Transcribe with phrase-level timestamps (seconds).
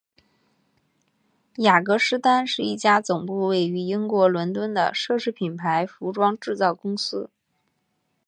[1.57, 7.29] 雅格狮丹是一家总部位于英国伦敦的奢侈品牌服装制造公司。